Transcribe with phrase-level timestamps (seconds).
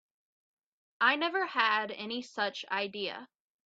[0.99, 3.29] I never had any such idea.